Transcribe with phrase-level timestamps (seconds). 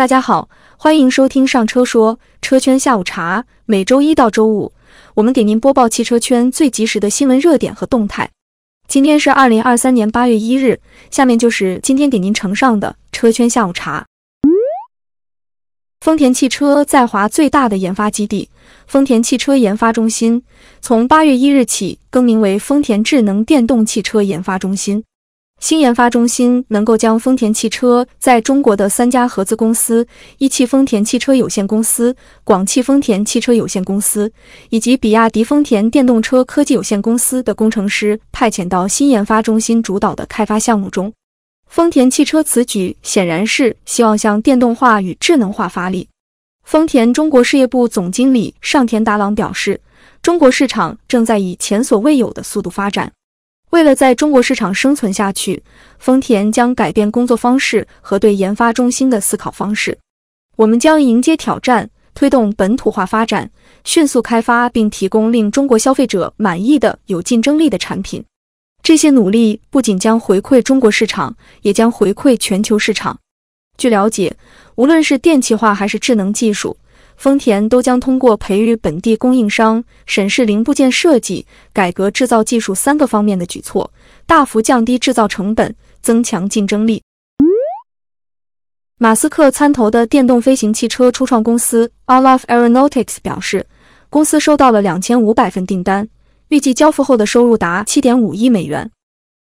[0.00, 0.48] 大家好，
[0.78, 3.44] 欢迎收听上车说车圈下午茶。
[3.66, 4.72] 每周一到周五，
[5.12, 8.30] 我们给您播报汽车圈最及时的新闻热点和动态。
[8.88, 14.06] 今天是二零二三年八月一日，下面就是今天给您呈上的车圈下午茶。
[16.00, 18.48] 丰田汽车在华最大的研发基地——
[18.88, 20.42] 丰田汽车研发中心，
[20.80, 25.04] 从八月一日起更名为丰田智能电动汽车研发中心。
[25.60, 30.06] 新研发中心能够将丰田汽车在中国的三家合资公司
[30.38, 34.32] 一汽丰田汽车有限公司、广汽丰田汽车有限公司
[34.70, 41.12] 以及比亚迪丰田电动车科技有限公司的工程师派遣到新研发中心主导的开发项目中。
[41.68, 46.08] 丰田汽车此举显然是希望向电动化与智能化发力。
[46.64, 49.80] 丰田中国事业部总经理上田达郎表示，
[50.22, 53.12] 中国市场正在以前所未有的速度发展。
[53.70, 55.62] 为了在中国市场生存下去，
[55.98, 59.96] 丰田将改变工作方式和对研发中心的思考方式。
[60.56, 63.50] 我们将迎接挑战，推动本土化发展，
[63.84, 68.24] 迅速开发并提供令中国消费者满意的有竞争力的产品。
[68.82, 73.18] 这些努力不仅将回馈中国市场，也将回馈全球市场。
[73.78, 74.36] 据了解，
[74.74, 76.76] 无论是电气化还是智能技术。
[77.20, 83.92] 丰田都将通过培育本地供应商、审视零部件设计、改革制造技术三个方面的举措，
[84.24, 87.02] 大幅降低制造成本，增强竞争力。
[88.96, 93.66] 马斯克参投的电动飞行汽车初创公司 Aleph Aeronautics 表示，
[94.08, 96.08] 公司收到了两千五百份订单，
[96.48, 98.90] 预计交付后的收入达七点五亿美元。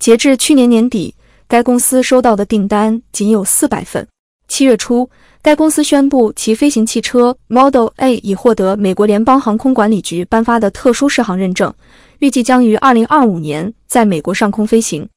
[0.00, 1.14] 截至去年年底，
[1.46, 4.08] 该公司收到的订单仅有四百份。
[4.50, 5.08] 七月初。
[5.42, 11.72] 该公司宣布，其飞行汽车 Model A 已获得美国联邦航空管理局颁发的特殊适航认证，
[12.18, 15.08] 预计将于2025年在美国上空飞行。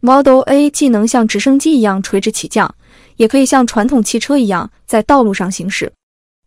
[0.00, 2.74] Model A 既能像直升机一样垂直起降，
[3.16, 5.90] 也可以像传统汽车一样在道路上行驶。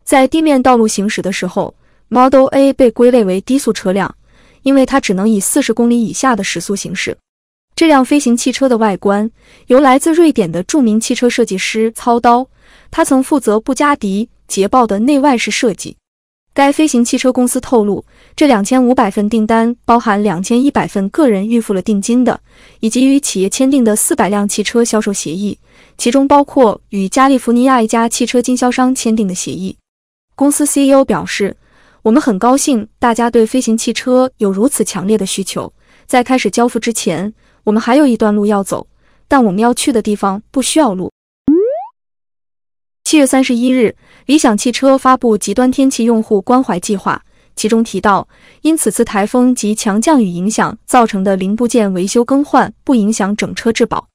[0.04, 1.74] 在地面道路行驶的时候
[2.08, 4.14] ，Model A 被归类为低速车辆，
[4.62, 7.16] 因为它只能以40公里以下的时速行驶。
[7.76, 9.30] 这辆飞行汽车的外观
[9.66, 12.48] 由来自瑞典的著名汽车设计师操刀。
[12.90, 15.94] 他曾负责布加迪、捷豹的内外饰设计。
[16.54, 18.02] 该飞行汽车公司透露，
[18.34, 22.40] 这两千五百份订单包含两千一百份个人预付了定金的，
[22.80, 25.58] 以及与企业签订的四百辆汽车销售协议，
[25.98, 29.76] 其中包括与加利福尼亚一家汽车经销商签订的协议。
[30.34, 31.54] 公司 CEO 表示
[32.00, 35.70] ：“我们很高兴大家对飞行汽车有如此强烈的需求。
[36.06, 37.34] 在开始交付之前，
[37.66, 38.86] 我们还有一段路要走，
[39.26, 41.10] 但我们要去的地方不需要路。”
[43.02, 43.96] 七月三十一日，
[44.26, 47.20] 理想汽车发布极端天气用户关怀计划，
[47.56, 48.28] 其中提到，
[48.62, 54.06] 因此次台风及强降雨影响造成的零部件维修更换不影响整车质保，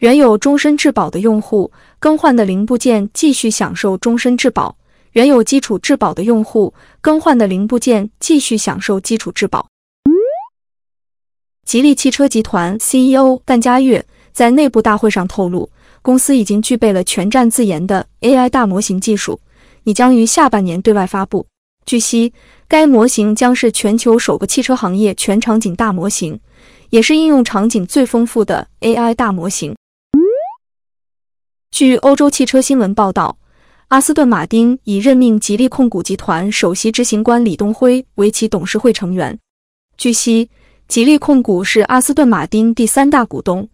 [0.00, 4.76] 原有终身质保的用户更换的零部件继续享受终身质保，
[5.12, 9.69] 原有基础质保的用户更换的零部件继续享受基础质保。
[11.70, 15.70] 吉利汽车集团 CEO 范家跃在内部大会上透露。
[16.02, 19.38] 公司已经具备了全站自研的 AI 大模型技术，
[19.84, 21.46] 你将于下半年对外发布。
[21.86, 22.32] 据悉，
[22.66, 26.40] 该模型将是全球首个汽车行业全场景大模型，
[26.88, 29.76] 也是应用场景最丰富的 AI 大模型。
[31.70, 33.38] 据欧洲汽车新闻报道，
[33.86, 39.38] 阿斯顿马丁已任命吉利控股集团首席执行官李东辉为其董事会成员。
[39.96, 40.50] 据悉，
[40.90, 43.68] 吉利控股是阿斯顿马丁第三大股东。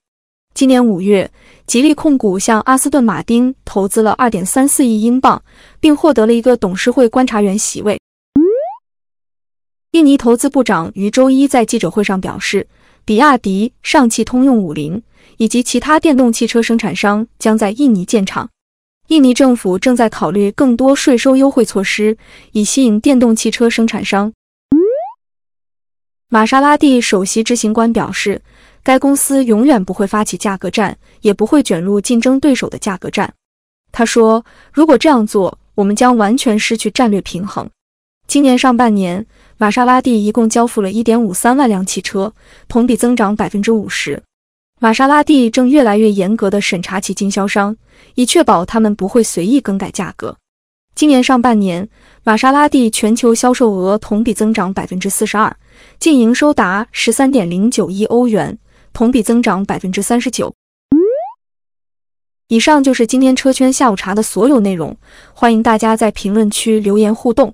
[0.53, 1.31] 今年五月，
[1.67, 5.43] 吉利控股向阿斯顿马丁投资了二点三四亿英镑，
[5.81, 7.99] 并获得了一个董事会观察员席位。
[9.93, 12.69] 印尼投资部长于周一在记者会上表示，
[13.07, 15.03] 比亚迪、上汽通用五菱
[15.39, 18.51] 以及其他电动汽车生产商将在印尼建厂。
[19.09, 22.19] 印尼政府正在考虑更多税收优惠措施，
[22.53, 24.31] 以吸引电动汽车生产商。
[26.29, 28.43] 玛莎拉蒂首席执行官表示。
[28.87, 33.35] 该公司永远不会发起价格战，也不会卷入竞争对手的价格战。
[33.91, 37.69] 他说：“如果这样做，我们将完全失去战略平衡。”
[38.29, 39.27] 今年上半年，
[39.57, 42.33] 玛莎拉蒂一共交付了1.53万辆汽车，
[42.69, 44.21] 同比增长50%。
[44.79, 47.77] 玛莎拉蒂正越来越严格地审查其经销商，
[48.15, 50.37] 以确保他们不会随意更改价格。
[50.97, 51.87] 今年上半年，
[52.25, 55.53] 玛莎拉蒂全球销售额同比增长42%，
[55.99, 58.59] 净营收达13.09亿欧元。
[58.95, 60.55] 同比增长百分之三十九。
[62.49, 64.97] 以上就是今天车圈下午茶的所有内容，
[65.35, 67.53] 欢迎大家在评论区留言互动。